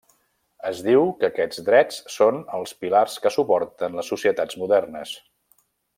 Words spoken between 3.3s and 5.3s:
suporten les societats modernes.